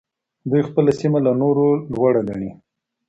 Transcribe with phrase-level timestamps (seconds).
[0.49, 2.51] دوی خپله سيمه له نورو لوړه ګڼي.